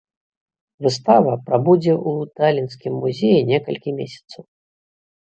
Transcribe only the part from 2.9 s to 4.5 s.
музеі некалькі месяцаў.